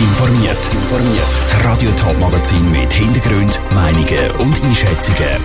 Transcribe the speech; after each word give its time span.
informiert. 0.00 0.58
Das 0.90 1.64
Radio 1.64 1.90
Top 1.92 2.18
Magazin 2.20 2.64
mit 2.70 2.92
Hintergrund, 2.92 3.58
Meinungen 3.72 4.30
und 4.38 4.64
Einschätzungen 4.64 5.40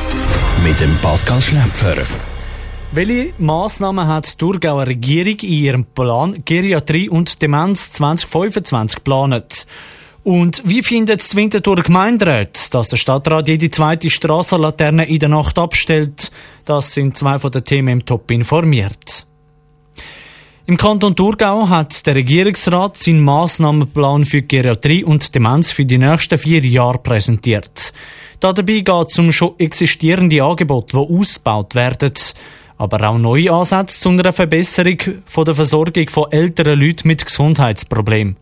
mit 0.64 0.80
dem 0.80 0.96
Pascal 1.02 1.40
Schläpfer. 1.40 1.96
Welche 2.92 3.34
Massnahmen 3.38 4.08
hat 4.08 4.34
die 4.34 4.38
Thurgauer 4.38 4.88
Regierung 4.88 5.38
in 5.40 5.54
ihrem 5.54 5.86
Plan 5.86 6.36
Geriatrie 6.44 7.10
und 7.10 7.42
Demenz 7.42 7.92
2025 7.92 8.98
geplant? 8.98 9.68
Und 10.24 10.62
wie 10.66 10.82
findet 10.82 11.22
es 11.22 11.36
Winterthur 11.36 11.78
Gemeinderat, 11.78 12.74
dass 12.74 12.90
der 12.90 12.98
Stadtrat 12.98 13.48
jede 13.48 13.70
zweite 13.70 14.10
Strassenlaterne 14.10 15.08
in 15.08 15.20
der 15.20 15.30
Nacht 15.30 15.58
abstellt? 15.58 16.32
Das 16.66 16.94
sind 16.94 17.16
zwei 17.16 17.40
von 17.40 17.52
den 17.52 17.64
Themen 17.64 17.90
im 17.90 18.06
Top 18.06 18.30
informiert. 18.32 19.29
Im 20.70 20.78
Kanton 20.78 21.16
Thurgau 21.16 21.68
hat 21.68 22.06
der 22.06 22.14
Regierungsrat 22.14 22.96
seinen 22.96 23.24
Massnahmenplan 23.24 24.24
für 24.24 24.44
Geriatrie 24.44 25.04
und 25.04 25.34
Demenz 25.34 25.72
für 25.72 25.84
die 25.84 25.98
nächsten 25.98 26.38
vier 26.38 26.64
Jahre 26.64 27.00
präsentiert. 27.00 27.92
Dabei 28.40 28.82
geht 28.82 29.08
es 29.08 29.18
um 29.18 29.32
schon 29.32 29.56
existierende 29.58 30.44
Angebote, 30.44 30.96
die 30.96 31.18
ausgebaut 31.18 31.74
werden, 31.74 32.14
aber 32.78 33.10
auch 33.10 33.18
neue 33.18 33.52
Ansätze 33.52 34.00
zu 34.00 34.10
einer 34.10 34.32
Verbesserung 34.32 35.00
von 35.26 35.46
der 35.46 35.56
Versorgung 35.56 36.08
von 36.08 36.32
älteren 36.32 36.80
Leuten 36.80 37.08
mit 37.08 37.26
Gesundheitsproblemen. 37.26 38.38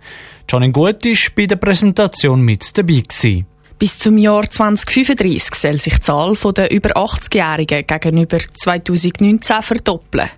Janine 0.50 0.74
Gut 0.74 1.06
ist 1.06 1.34
bei 1.34 1.46
der 1.46 1.56
Präsentation 1.56 2.42
mit 2.42 2.78
dabei 2.78 3.04
gewesen. 3.08 3.46
Bis 3.80 3.98
zum 3.98 4.18
Jahr 4.18 4.44
2035 4.52 5.56
soll 5.56 5.78
sich 5.78 5.94
die 5.94 6.02
Zahl 6.02 6.36
der 6.58 6.72
über 6.72 6.90
80-Jährigen 6.90 7.88
gegenüber 7.88 8.40
2019 8.40 9.62
verdoppeln. 9.62 10.30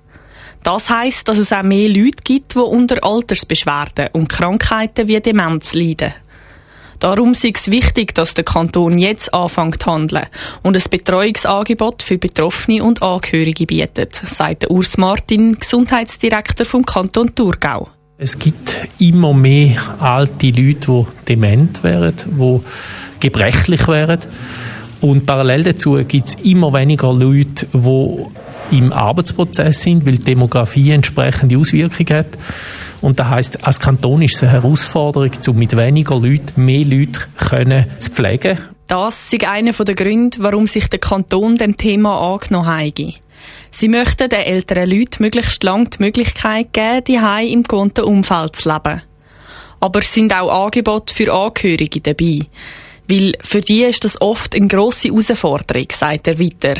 Das 0.63 0.90
heisst, 0.90 1.27
dass 1.27 1.38
es 1.38 1.54
auch 1.54 1.63
mehr 1.63 1.88
Leute 1.90 2.22
gibt, 2.23 2.55
die 2.55 2.59
unter 2.59 3.04
Altersbeschwerden 3.04 4.09
und 4.13 4.30
Krankheiten 4.30 5.08
wie 5.08 5.20
Demenz 5.20 5.73
leiden. 5.73 6.13
Darum 6.99 7.32
ist 7.32 7.45
es 7.45 7.72
wichtig, 7.72 8.13
dass 8.13 8.34
der 8.34 8.44
Kanton 8.44 8.98
jetzt 8.98 9.34
anfängt 9.34 9.82
zu 9.82 9.90
handeln 9.90 10.26
und 10.63 10.76
ein 10.76 10.84
Betreuungsangebot 10.91 12.04
für 12.04 12.18
Betroffene 12.18 12.84
und 12.84 13.02
Angehörige 13.02 13.65
bietet, 13.65 14.15
sagt 14.26 14.70
Urs 14.70 14.98
Martin, 14.98 15.55
Gesundheitsdirektor 15.57 16.65
vom 16.65 16.85
Kanton 16.85 17.34
Thurgau. 17.34 17.87
Es 18.18 18.37
gibt 18.37 18.85
immer 18.99 19.34
mehr 19.34 19.82
alte 20.02 20.48
Leute, 20.48 21.07
die 21.26 21.26
dement 21.30 21.82
wären, 21.85 22.15
die 22.26 22.60
gebrechlich 23.21 23.87
wären. 23.87 24.20
Und 24.99 25.26
parallel 25.26 25.63
dazu 25.63 25.93
gibt 26.05 26.27
es 26.27 26.34
immer 26.43 26.74
weniger 26.74 27.13
Leute, 27.13 27.65
die 27.74 28.26
im 28.71 28.93
Arbeitsprozess 28.93 29.81
sind, 29.81 30.05
weil 30.05 30.17
die 30.17 30.25
Demografie 30.25 30.91
entsprechende 30.91 31.57
Auswirkungen 31.57 32.20
hat. 32.20 32.37
Und 33.01 33.20
das 33.20 33.27
heißt, 33.29 33.65
als 33.65 33.79
Kanton 33.79 34.21
ist 34.21 34.35
es 34.35 34.43
eine 34.43 34.51
Herausforderung, 34.51 35.31
um 35.48 35.57
mit 35.57 35.75
weniger 35.75 36.20
Leuten 36.20 36.65
mehr 36.65 36.85
Leute 36.85 37.21
können 37.37 37.85
zu 37.99 38.12
pflegen. 38.12 38.57
Das 38.87 39.31
ist 39.31 39.45
einer 39.45 39.71
der 39.71 39.95
Gründe, 39.95 40.40
warum 40.41 40.67
sich 40.67 40.87
der 40.87 40.99
Kanton 40.99 41.55
dem 41.55 41.77
Thema 41.77 42.34
angenommen 42.34 42.67
hat. 42.67 42.99
Sie 43.71 43.87
möchten 43.87 44.29
den 44.29 44.40
älteren 44.40 44.90
Leuten 44.90 45.23
möglichst 45.23 45.63
lange 45.63 45.90
die 45.90 46.03
Möglichkeit 46.03 46.73
geben, 46.73 47.03
die 47.07 47.53
im 47.53 47.63
gewohnten 47.63 48.03
Umfeld 48.03 48.55
zu 48.55 48.70
leben. 48.70 49.01
Aber 49.79 49.99
es 49.99 50.13
sind 50.13 50.35
auch 50.35 50.65
Angebote 50.65 51.13
für 51.13 51.31
Angehörige 51.31 52.01
dabei. 52.01 52.41
Weil 53.10 53.34
für 53.41 53.62
die 53.62 53.84
ist 53.84 54.04
das 54.04 54.21
oft 54.21 54.55
eine 54.55 54.68
grosse 54.68 55.07
Herausforderung, 55.07 55.88
sagt 55.91 56.27
er 56.27 56.40
weiter. 56.40 56.79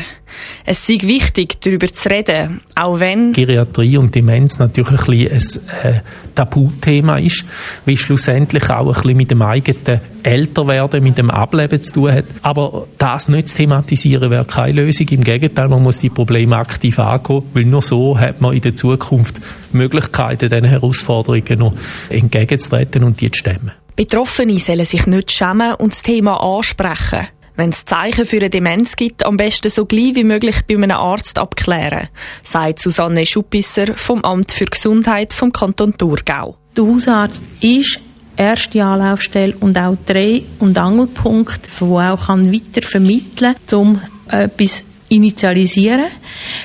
Es 0.64 0.88
ist 0.88 1.04
wichtig, 1.04 1.60
darüber 1.60 1.88
zu 1.92 2.08
reden, 2.08 2.60
auch 2.76 3.00
wenn... 3.00 3.32
Geriatrie 3.32 3.96
und 3.96 4.14
Demenz 4.14 4.60
natürlich 4.60 4.90
ein, 4.90 4.96
bisschen 4.96 5.68
ein 5.82 5.94
äh, 5.94 6.00
Tabuthema 6.36 7.18
ist, 7.18 7.44
weil 7.84 7.96
schlussendlich 7.96 8.70
auch 8.70 8.86
ein 8.86 8.92
bisschen 8.92 9.16
mit 9.16 9.32
dem 9.32 9.42
eigenen 9.42 10.00
Älterwerden, 10.22 11.02
mit 11.02 11.18
dem 11.18 11.30
Ableben 11.30 11.82
zu 11.82 11.94
tun 11.94 12.12
hat. 12.12 12.26
Aber 12.42 12.86
das 12.96 13.28
nicht 13.28 13.48
zu 13.48 13.56
thematisieren, 13.56 14.30
wäre 14.30 14.44
keine 14.44 14.82
Lösung. 14.82 15.08
Im 15.08 15.24
Gegenteil, 15.24 15.66
man 15.66 15.82
muss 15.82 15.98
die 15.98 16.10
Probleme 16.10 16.56
aktiv 16.56 17.00
angehen, 17.00 17.42
weil 17.54 17.64
nur 17.64 17.82
so 17.82 18.16
hat 18.16 18.40
man 18.40 18.54
in 18.54 18.60
der 18.60 18.76
Zukunft 18.76 19.40
Möglichkeiten, 19.72 20.48
diesen 20.48 20.64
Herausforderungen 20.64 21.58
noch 21.58 21.74
entgegenzutreten 22.08 23.02
und 23.02 23.20
die 23.20 23.32
zu 23.32 23.38
stemmen. 23.40 23.72
Betroffene 24.00 24.58
sollen 24.58 24.86
sich 24.86 25.06
nicht 25.06 25.30
schämen 25.30 25.74
und 25.74 25.92
das 25.92 26.00
Thema 26.00 26.42
ansprechen. 26.42 27.28
Wenn 27.54 27.68
es 27.68 27.84
Zeichen 27.84 28.24
für 28.24 28.38
eine 28.38 28.48
Demenz 28.48 28.96
gibt, 28.96 29.26
am 29.26 29.36
besten 29.36 29.68
so 29.68 29.84
gleich 29.84 30.14
wie 30.14 30.24
möglich 30.24 30.56
bei 30.66 30.74
einem 30.74 30.92
Arzt 30.92 31.38
abklären, 31.38 32.08
sagt 32.42 32.78
Susanne 32.78 33.26
Schuppisser 33.26 33.94
vom 33.96 34.24
Amt 34.24 34.52
für 34.52 34.64
Gesundheit 34.64 35.34
vom 35.34 35.52
Kanton 35.52 35.98
Thurgau. 35.98 36.56
Der 36.74 36.86
Hausarzt 36.86 37.44
ist 37.60 38.00
erste 38.38 38.82
Anlaufstelle 38.82 39.54
und 39.60 39.76
auch 39.76 39.98
Dreh- 40.06 40.44
und 40.60 40.78
Angelpunkt, 40.78 41.60
wo 41.78 42.00
auch 42.00 42.28
kann 42.28 42.50
weiter 42.50 42.80
vermitteln 42.80 43.54
um 43.74 44.00
etwas 44.30 44.82
initialisieren. 45.10 46.06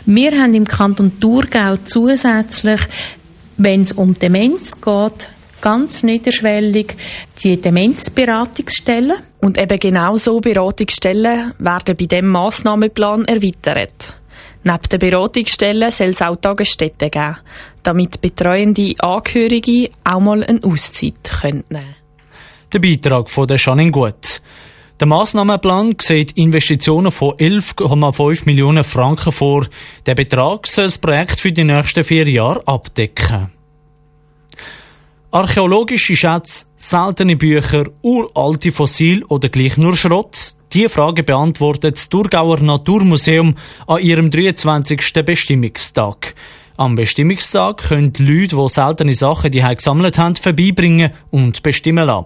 Wir 0.06 0.32
haben 0.42 0.54
im 0.54 0.64
Kanton 0.64 1.20
Thurgau 1.20 1.76
zusätzlich, 1.84 2.80
wenn 3.58 3.82
es 3.82 3.92
um 3.92 4.14
Demenz 4.14 4.80
geht, 4.80 5.28
ganz 5.62 6.04
niederschwellig 6.04 6.96
die 7.44 7.60
Demenzberatungsstellen. 7.60 9.18
Und 9.42 9.62
eben 9.62 9.80
genau 9.80 10.16
so 10.18 10.40
Beratungsstellen 10.40 11.54
werden 11.60 11.96
bei 11.98 12.06
diesem 12.06 12.28
Massnahmenplan 12.28 13.26
erweitert. 13.26 14.22
Neben 14.64 14.82
den 14.92 15.00
Beratungsstellen 15.00 15.92
soll 15.92 16.10
es 16.10 16.22
auch 16.22 16.38
Tagesstätten 16.38 17.12
geben, 17.12 17.38
damit 17.84 18.20
betreuende 18.20 18.96
Angehörige 19.00 19.90
auch 20.04 20.20
mal 20.20 20.44
eine 20.44 20.64
Auszeit 20.64 21.14
nehmen 21.44 21.64
können. 21.70 21.96
Der 22.74 22.80
Beitrag 22.80 23.30
von 23.30 23.48
der 23.48 23.58
Janine 23.58 23.92
Gut. 23.92 24.42
Der 25.00 25.08
Massnahmenplan 25.08 25.96
sieht 26.02 26.32
Investitionen 26.38 27.12
von 27.12 27.34
11,5 27.34 28.46
Millionen 28.46 28.84
Franken 28.84 29.32
vor. 29.32 29.68
Der 30.06 30.16
Betrag 30.16 30.66
soll 30.68 30.86
das 30.86 30.98
Projekt 30.98 31.40
für 31.40 31.52
die 31.52 31.64
nächsten 31.66 32.04
vier 32.04 32.28
Jahre 32.28 32.66
abdecken. 32.66 33.55
Archäologische 35.36 36.16
Schätze, 36.16 36.68
seltene 36.78 37.36
Bücher, 37.36 37.88
uralte 38.02 38.72
Fossil 38.72 39.22
oder 39.26 39.50
gleich 39.50 39.76
nur 39.76 39.94
Schrott? 39.98 40.56
Diese 40.72 40.88
Frage 40.88 41.24
beantwortet 41.24 41.98
das 41.98 42.08
Thurgauer 42.08 42.62
Naturmuseum 42.62 43.56
an 43.86 44.00
ihrem 44.00 44.32
23. 44.32 44.98
Bestimmungstag. 45.26 46.36
Am 46.78 46.96
Bestimmungstag 46.96 47.78
können 47.88 48.12
die 48.12 48.26
Leute, 48.26 48.58
die 48.58 48.68
seltene 48.68 49.14
Sachen 49.14 49.50
die 49.50 49.62
gesammelt 49.62 50.20
haben, 50.20 50.36
vorbeibringen 50.36 51.14
und 51.32 51.64
bestimmen 51.64 52.06
lassen. 52.06 52.26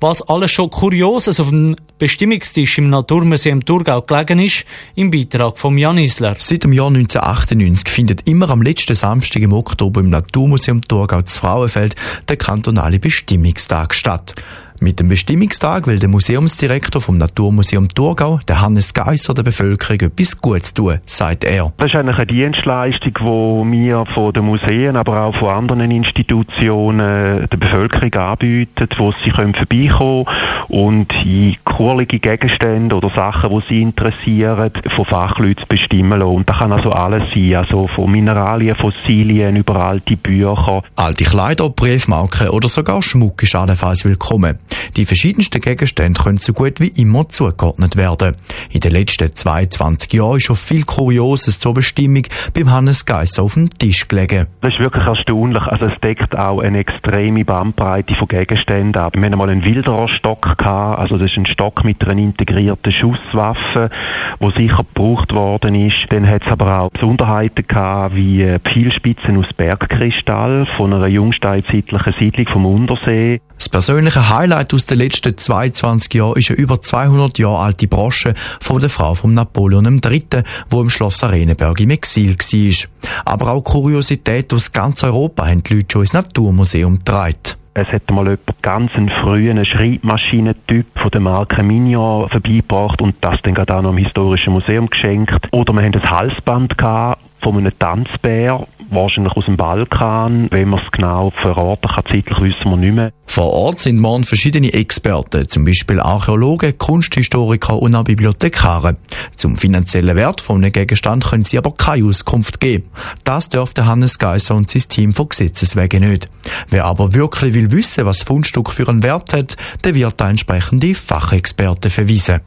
Was 0.00 0.22
alles 0.22 0.52
schon 0.52 0.70
Kurioses 0.70 1.38
auf 1.38 1.50
dem 1.50 1.76
Bestimmungstisch 1.98 2.78
im 2.78 2.88
Naturmuseum 2.88 3.62
Thurgau 3.62 4.00
gelegen 4.00 4.38
ist, 4.38 4.64
im 4.94 5.10
Beitrag 5.10 5.58
von 5.58 5.76
Jan 5.76 5.98
Isler. 5.98 6.36
Seit 6.38 6.64
dem 6.64 6.72
Jahr 6.72 6.86
1998 6.86 7.90
findet 7.90 8.26
immer 8.26 8.48
am 8.48 8.62
letzten 8.62 8.94
Samstag 8.94 9.42
im 9.42 9.52
Oktober 9.52 10.00
im 10.00 10.08
Naturmuseum 10.08 10.80
Thurgau 10.80 11.20
zu 11.20 11.38
Frauenfeld 11.38 11.94
der 12.26 12.38
kantonale 12.38 13.00
Bestimmungstag 13.00 13.94
statt. 13.94 14.34
Mit 14.82 14.98
dem 14.98 15.10
Bestimmungstag 15.10 15.86
will 15.86 15.98
der 15.98 16.08
Museumsdirektor 16.08 17.02
vom 17.02 17.18
Naturmuseum 17.18 17.90
Thurgau, 17.90 18.40
der 18.48 18.62
Hannes 18.62 18.94
Geisser, 18.94 19.34
der 19.34 19.42
Bevölkerung 19.42 20.00
etwas 20.00 20.40
Gutes 20.40 20.72
tun, 20.72 21.00
sagt 21.04 21.44
er. 21.44 21.70
Das 21.76 21.88
ist 21.88 21.96
eigentlich 21.96 22.16
eine 22.16 22.26
Dienstleistung, 22.26 23.12
die 23.12 23.72
wir 23.72 24.06
von 24.06 24.32
den 24.32 24.46
Museen, 24.46 24.96
aber 24.96 25.20
auch 25.20 25.36
von 25.36 25.50
anderen 25.50 25.90
Institutionen 25.90 27.46
der 27.46 27.56
Bevölkerung 27.58 28.14
anbieten, 28.14 28.88
wo 28.96 29.12
sie 29.22 29.30
können 29.32 29.52
vorbeikommen 29.52 30.24
und 30.68 31.12
in 31.26 31.56
kurlige 31.80 32.18
Gegenstände 32.18 32.94
oder 32.94 33.08
Sachen, 33.08 33.48
die 33.48 33.64
sie 33.66 33.80
interessieren, 33.80 34.70
von 34.94 35.06
Fachleuten 35.06 35.64
bestimmen 35.66 36.18
lassen. 36.18 36.34
Und 36.34 36.46
das 36.50 36.58
kann 36.58 36.72
also 36.72 36.90
alles 36.90 37.32
sein, 37.32 37.54
also 37.54 37.86
von 37.86 38.12
Mineralien, 38.12 38.76
Fossilien 38.76 39.56
über 39.56 39.76
alte 39.76 40.18
Bücher. 40.18 40.82
Alte 40.96 41.24
Kleider, 41.24 41.70
Briefmarken 41.70 42.50
oder 42.50 42.68
sogar 42.68 43.00
Schmuck 43.00 43.42
ist 43.42 43.54
allenfalls 43.54 44.04
willkommen. 44.04 44.58
Die 44.94 45.06
verschiedensten 45.06 45.62
Gegenstände 45.62 46.22
können 46.22 46.36
so 46.36 46.52
gut 46.52 46.80
wie 46.80 46.88
immer 47.00 47.30
zugeordnet 47.30 47.96
werden. 47.96 48.36
In 48.68 48.80
den 48.80 48.92
letzten 48.92 49.34
22 49.34 50.12
Jahren 50.12 50.36
ist 50.36 50.44
schon 50.44 50.56
viel 50.56 50.84
Kurioses 50.84 51.60
zur 51.60 51.72
Bestimmung 51.72 52.24
beim 52.52 52.70
Hannes 52.70 53.06
Geisser 53.06 53.42
auf 53.42 53.54
dem 53.54 53.70
Tisch 53.70 54.06
gelegen. 54.06 54.48
Das 54.60 54.74
ist 54.74 54.80
wirklich 54.80 55.06
erstaunlich. 55.06 55.62
Also 55.62 55.86
es 55.86 55.98
deckt 56.00 56.36
auch 56.36 56.60
eine 56.60 56.80
extreme 56.80 57.46
Bandbreite 57.46 58.14
von 58.16 58.28
Gegenständen 58.28 59.00
ab. 59.00 59.14
Wir 59.16 59.24
hatten 59.24 59.38
mal 59.38 59.48
einen 59.48 59.64
Wildererstock 59.64 60.58
gehabt, 60.58 60.98
also 60.98 61.16
das 61.16 61.30
ist 61.30 61.38
ein 61.38 61.46
Stock 61.46 61.69
mit 61.84 62.02
einer 62.04 62.20
integrierten 62.20 62.92
Schusswaffe, 62.92 63.90
wo 64.38 64.50
sicher 64.50 64.78
gebraucht 64.78 65.32
worden 65.32 65.74
ist. 65.74 66.06
Dann 66.10 66.28
hat 66.28 66.42
es 66.44 66.52
aber 66.52 66.80
auch 66.80 66.90
Besonderheiten 66.90 67.66
gehabt, 67.66 68.14
wie 68.14 68.56
Pfeilspitzen 68.64 69.36
aus 69.36 69.52
Bergkristall 69.56 70.66
von 70.76 70.92
einer 70.92 71.06
jungsteinzeitlichen 71.06 72.14
Siedlung 72.18 72.48
vom 72.48 72.66
Untersee. 72.66 73.40
Das 73.56 73.68
persönliche 73.68 74.30
Highlight 74.30 74.72
aus 74.72 74.86
den 74.86 74.98
letzten 74.98 75.36
22 75.36 76.14
Jahren 76.14 76.38
ist 76.38 76.50
eine 76.50 76.58
über 76.58 76.80
200 76.80 77.38
Jahre 77.38 77.58
alte 77.58 77.88
Brosche 77.88 78.32
von 78.58 78.80
der 78.80 78.88
Frau 78.88 79.14
von 79.14 79.34
Napoleon 79.34 80.00
III., 80.02 80.44
wo 80.70 80.80
im 80.80 80.88
Schloss 80.88 81.22
Arenenberg 81.22 81.78
im 81.80 81.90
Exil 81.90 82.36
war. 82.38 83.12
Aber 83.26 83.52
auch 83.52 83.60
Kuriositäten 83.62 84.56
aus 84.56 84.72
ganz 84.72 85.02
Europa 85.02 85.46
haben 85.46 85.62
die 85.62 85.74
Leute 85.74 85.92
schon 85.92 86.02
ins 86.02 86.14
Naturmuseum 86.14 86.98
getragen. 86.98 87.59
Es 87.72 87.86
hat 87.92 88.10
mal 88.10 88.24
jemand 88.24 88.62
ganz 88.62 88.94
einen 88.96 89.08
frühen 89.08 89.64
Schreibmaschinentyp 89.64 90.86
von 90.96 91.10
der 91.12 91.20
Marke 91.20 91.62
Mignon 91.62 92.28
vorbeigebracht 92.28 93.00
und 93.00 93.16
das 93.20 93.40
dann 93.42 93.54
gerade 93.54 93.76
auch 93.76 93.82
noch 93.82 93.90
im 93.90 93.98
Historischen 93.98 94.52
Museum 94.52 94.90
geschenkt. 94.90 95.48
Oder 95.52 95.72
wir 95.74 95.82
haben 95.82 95.94
ein 95.94 96.10
Halsband 96.10 96.76
gehabt 96.76 97.22
von 97.40 97.56
einem 97.56 97.72
Tanzbär, 97.78 98.66
wahrscheinlich 98.90 99.32
aus 99.34 99.46
dem 99.46 99.56
Balkan. 99.56 100.48
Wenn 100.50 100.68
man 100.68 100.80
es 100.80 100.90
genau 100.90 101.30
verraten 101.30 101.88
kann, 101.88 102.04
zeitlich 102.06 102.40
wissen 102.40 102.70
wir 102.70 102.76
nicht 102.76 102.94
mehr. 102.94 103.12
Vor 103.26 103.52
Ort 103.52 103.78
sind 103.78 103.98
morgen 103.98 104.24
verschiedene 104.24 104.72
Experten, 104.72 105.48
zum 105.48 105.64
Beispiel 105.64 106.00
Archäologen, 106.00 106.76
Kunsthistoriker 106.76 107.80
und 107.80 107.94
auch 107.94 108.04
Bibliothekare. 108.04 108.96
Zum 109.36 109.56
finanziellen 109.56 110.16
Wert 110.16 110.40
von 110.40 110.56
einem 110.56 110.72
Gegenstand 110.72 111.24
können 111.24 111.44
sie 111.44 111.58
aber 111.58 111.72
keine 111.72 112.06
Auskunft 112.06 112.60
geben. 112.60 112.88
Das 113.24 113.48
dürfte 113.48 113.86
Hannes 113.86 114.18
Geisser 114.18 114.54
und 114.54 114.68
sein 114.68 114.82
Team 114.88 115.12
von 115.12 115.28
Gesetzes 115.28 115.76
wegen 115.76 116.08
nicht. 116.08 116.28
Wer 116.68 116.84
aber 116.84 117.14
wirklich 117.14 117.54
will 117.54 117.70
wissen, 117.70 118.04
was 118.04 118.22
Fundstück 118.22 118.70
für 118.70 118.88
einen 118.88 119.02
Wert 119.02 119.32
hat, 119.32 119.56
der 119.84 119.94
wird 119.94 120.20
da 120.20 120.28
entsprechende 120.28 120.94
Fachexperten 120.94 121.90
verweisen. 121.90 122.40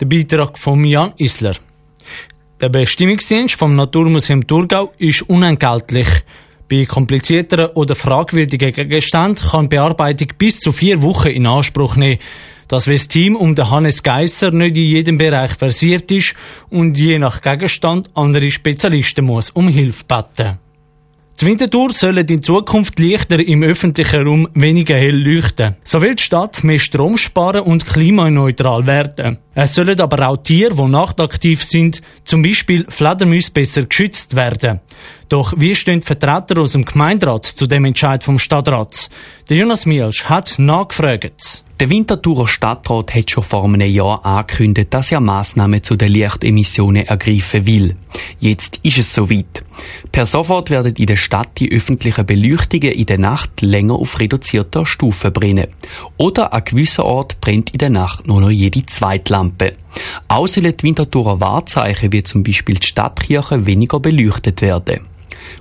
Der 0.00 0.06
Beitrag 0.06 0.58
von 0.58 0.84
Jan 0.84 1.12
Isler. 1.16 1.54
Der 2.60 2.70
Bestimmungsdienst 2.70 3.54
vom 3.54 3.76
Naturmuseum 3.76 4.44
Thurgau 4.44 4.92
ist 4.98 5.22
unentgeltlich. 5.22 6.08
Bei 6.68 6.86
komplizierteren 6.86 7.70
oder 7.74 7.94
fragwürdigen 7.94 8.72
Gegenständen 8.72 9.48
kann 9.48 9.68
Bearbeitung 9.68 10.32
bis 10.36 10.58
zu 10.58 10.72
vier 10.72 11.00
Wochen 11.00 11.28
in 11.28 11.46
Anspruch 11.46 11.94
nehmen. 11.94 12.18
Das 12.66 12.88
weil 12.88 12.96
das 12.96 13.06
Team 13.06 13.36
um 13.36 13.54
den 13.54 13.70
Hannes 13.70 14.02
Geisser 14.02 14.50
nicht 14.50 14.76
in 14.76 14.88
jedem 14.88 15.18
Bereich 15.18 15.54
versiert 15.54 16.10
ist 16.10 16.34
und 16.68 16.98
je 16.98 17.20
nach 17.20 17.42
Gegenstand 17.42 18.10
andere 18.14 18.50
Spezialisten 18.50 19.24
muss 19.24 19.50
um 19.50 19.68
Hilfe 19.68 20.02
bitten. 20.08 20.58
Die 21.40 21.46
Winterthur 21.46 21.92
sollen 21.92 22.26
in 22.26 22.42
Zukunft 22.42 22.98
Lichter 22.98 23.38
im 23.38 23.62
öffentlichen 23.62 24.26
Raum 24.26 24.48
weniger 24.54 24.96
hell 24.96 25.16
leuchten. 25.16 25.76
So 25.84 26.02
will 26.02 26.16
die 26.16 26.24
Stadt 26.24 26.64
mehr 26.64 26.80
Strom 26.80 27.16
sparen 27.16 27.60
und 27.60 27.86
klimaneutral 27.86 28.84
werden. 28.88 29.38
Es 29.60 29.74
sollen 29.74 30.00
aber 30.00 30.28
auch 30.28 30.36
Tiere, 30.36 30.76
die 30.76 30.84
nachtaktiv 30.84 31.64
sind, 31.64 32.00
zum 32.22 32.42
Beispiel 32.42 32.86
Fledermäuse, 32.88 33.50
besser 33.50 33.86
geschützt 33.86 34.36
werden. 34.36 34.78
Doch 35.28 35.52
wie 35.56 35.74
stehen 35.74 35.98
die 35.98 36.06
Vertreter 36.06 36.60
aus 36.60 36.72
dem 36.72 36.84
Gemeinderat 36.84 37.44
zu 37.44 37.66
dem 37.66 37.84
Entscheid 37.84 38.22
vom 38.22 38.38
Stadtrat? 38.38 39.10
Der 39.50 39.56
Jonas 39.56 39.84
Mielsch 39.84 40.22
hat 40.26 40.60
nachgefragt. 40.60 41.64
Der 41.80 41.90
Winterthurer 41.90 42.48
Stadtrat 42.48 43.14
hat 43.14 43.30
schon 43.30 43.44
vor 43.44 43.64
einem 43.64 43.88
Jahr 43.88 44.26
angekündigt, 44.26 44.92
dass 44.92 45.12
er 45.12 45.20
Massnahmen 45.20 45.80
zu 45.80 45.94
den 45.94 46.10
Lichtemissionen 46.10 47.06
ergreifen 47.06 47.66
will. 47.66 47.94
Jetzt 48.40 48.80
ist 48.82 48.98
es 48.98 49.14
soweit. 49.14 49.62
Per 50.10 50.26
sofort 50.26 50.70
werden 50.70 50.96
in 50.96 51.06
der 51.06 51.14
Stadt 51.14 51.50
die 51.58 51.70
öffentlichen 51.70 52.26
Beleuchtungen 52.26 52.90
in 52.90 53.06
der 53.06 53.18
Nacht 53.18 53.60
länger 53.60 53.94
auf 53.94 54.18
reduzierter 54.18 54.86
Stufe 54.86 55.30
brennen. 55.30 55.68
Oder 56.16 56.52
an 56.52 56.64
gewissen 56.64 57.02
Ort 57.02 57.40
brennt 57.40 57.70
in 57.70 57.78
der 57.78 57.90
Nacht 57.90 58.26
nur 58.26 58.40
noch 58.40 58.50
jede 58.50 58.84
zweite 58.86 59.32
Auch 60.28 60.46
sollen 60.46 60.76
die 60.76 60.82
Winterthurer 60.82 61.40
Wahrzeichen 61.40 62.12
wie 62.12 62.22
zum 62.22 62.42
Beispiel 62.42 62.76
die 62.76 62.86
Stadtkirche 62.86 63.66
weniger 63.66 64.00
beleuchtet 64.00 64.62
werden. 64.62 65.06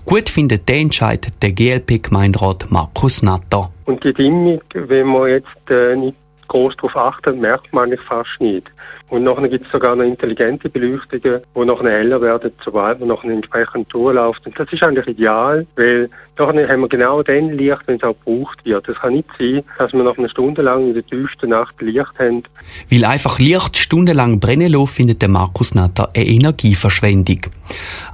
Gut 0.06 0.30
findet 0.30 0.68
der 0.68 0.78
Entscheid 0.78 1.28
der 1.42 1.52
GLP-Gemeinderat 1.52 2.70
Markus 2.70 3.22
Natter. 3.22 3.72
Und 3.86 4.04
die 4.04 4.14
Dimmung, 4.14 4.62
wenn 4.74 5.08
man 5.08 5.30
jetzt 5.30 5.70
äh, 5.70 5.96
nicht 5.96 6.18
groß 6.48 6.76
darauf 6.78 6.96
achtet, 6.96 7.38
merkt 7.38 7.74
man 7.74 7.86
eigentlich 7.86 8.02
fast 8.02 8.40
nicht. 8.40 8.72
Und 9.10 9.24
nachher 9.24 9.48
gibt 9.48 9.66
es 9.66 9.72
sogar 9.72 9.96
noch 9.96 10.04
intelligente 10.04 10.70
Beleuchtungen, 10.70 11.42
die 11.56 11.66
nachher 11.66 11.92
heller 11.92 12.22
werden, 12.22 12.52
sobald 12.64 13.00
man 13.00 13.10
nachher 13.10 13.32
entsprechend 13.32 13.94
durchläuft. 13.94 14.46
Und 14.46 14.60
das 14.60 14.72
ist 14.72 14.84
eigentlich 14.84 15.08
ideal, 15.08 15.66
weil 15.78 16.10
nachher 16.38 16.68
haben 16.68 16.82
wir 16.82 16.90
genau 16.90 17.24
dann 17.24 17.52
Licht, 17.52 17.84
wenn 17.86 17.96
es 17.96 18.04
auch 18.04 18.16
gebraucht 18.26 18.66
wird. 18.66 18.88
Es 18.90 18.98
kann 19.00 19.14
nicht 19.14 19.30
sein, 19.40 19.64
dass 19.78 19.94
wir 19.94 20.04
nach 20.04 20.18
einer 20.18 20.28
Stunde 20.28 20.62
lang 20.62 20.88
in 20.88 20.94
der 20.94 21.06
tiefsten 21.06 21.52
Nacht 21.52 21.82
Licht 21.82 22.20
haben. 22.20 22.44
Weil 22.92 23.06
einfach 23.06 23.40
Licht 23.40 23.78
stundenlang 23.78 24.42
brennen 24.42 24.72
lassen, 24.72 24.88
findet 24.88 25.22
der 25.22 25.30
Markus 25.30 25.74
Natter 25.74 26.10
eine 26.14 26.26
Energieverschwendung. 26.26 27.42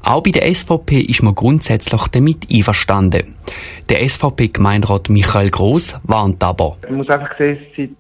Auch 0.04 0.22
bei 0.22 0.32
der 0.32 0.54
SVP 0.54 1.00
ist 1.00 1.24
man 1.24 1.34
grundsätzlich 1.34 2.08
damit 2.10 2.48
einverstanden. 2.52 3.36
Der 3.90 4.08
SVP-Gemeinderat 4.08 5.10
Michael 5.10 5.50
Gross 5.50 5.96
warnt 6.04 6.44
aber. 6.44 6.78
Man 6.88 6.98
muss 6.98 7.10
einfach 7.10 7.36
sehen, 7.38 7.58
die 7.76 7.96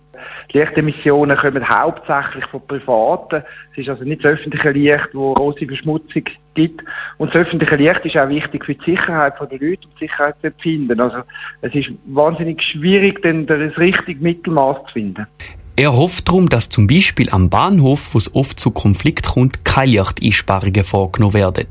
Lichtemissionen 0.51 1.37
kommen 1.37 1.67
hauptsächlich 1.67 2.45
von 2.45 2.65
Privaten. 2.67 3.43
Es 3.71 3.79
ist 3.79 3.89
also 3.89 4.03
nicht 4.03 4.23
das 4.23 4.33
öffentliche 4.33 4.71
Licht, 4.71 5.09
wo 5.13 5.33
große 5.33 5.65
Verschmutzung 5.65 6.23
gibt. 6.53 6.83
Und 7.17 7.33
das 7.33 7.41
öffentliche 7.41 7.75
Licht 7.75 8.05
ist 8.05 8.17
auch 8.17 8.29
wichtig 8.29 8.65
für 8.65 8.75
die 8.75 8.91
Sicherheit 8.91 9.33
der 9.39 9.49
Leute 9.49 9.87
und 9.87 9.93
die 9.99 10.05
Sicherheit 10.05 10.35
zu 10.41 10.47
empfinden. 10.47 10.99
Also 10.99 11.17
es 11.61 11.73
ist 11.73 11.91
wahnsinnig 12.05 12.61
schwierig, 12.61 13.21
dann 13.21 13.45
das 13.45 13.77
richtige 13.77 14.21
Mittelmaß 14.21 14.85
zu 14.87 14.93
finden. 14.93 15.27
Er 15.75 15.93
hofft 15.93 16.27
darum, 16.27 16.49
dass 16.49 16.69
zum 16.69 16.85
Beispiel 16.85 17.31
am 17.31 17.49
Bahnhof, 17.49 18.13
wo 18.13 18.19
es 18.19 18.35
oft 18.35 18.59
zu 18.59 18.69
Konflikt 18.69 19.25
kommt, 19.25 19.65
keine 19.65 19.91
Lichteinsparungen 19.91 20.83
vorgenommen 20.83 21.33
werden. 21.33 21.67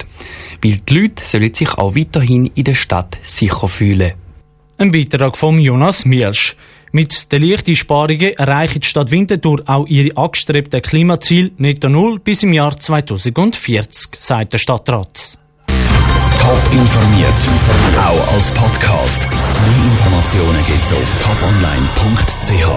Weil 0.61 0.79
die 0.79 0.95
Leute 0.95 1.23
sollen 1.25 1.55
sich 1.55 1.73
auch 1.75 1.95
weiterhin 1.95 2.51
in 2.57 2.65
der 2.65 2.75
Stadt 2.75 3.19
sicher 3.23 3.69
fühlen. 3.69 4.15
Ein 4.77 4.91
Beitrag 4.91 5.37
von 5.37 5.61
Jonas 5.61 6.05
Mielsch. 6.05 6.57
Mit 6.95 7.33
den 7.33 7.41
Lichteinsparungen 7.41 8.35
erreicht 8.37 8.85
die 8.85 8.87
Stadt 8.87 9.11
Winterthur 9.11 9.63
auch 9.65 9.87
ihre 9.87 10.15
angestrebten 10.15 10.83
Klimaziele 10.83 11.51
netto 11.57 11.89
null 11.89 12.19
bis 12.19 12.43
im 12.43 12.53
Jahr 12.53 12.79
2040, 12.79 14.11
sagt 14.19 14.53
der 14.53 14.59
Stadtrat. 14.59 15.39
Top 15.67 16.73
informiert, 16.73 17.29
auch 17.97 18.35
als 18.35 18.51
Podcast. 18.51 19.27
Mehr 19.31 19.85
Informationen 19.91 20.65
gibt's 20.67 20.93
auf 20.93 21.15
toponline.ch. 21.23 22.73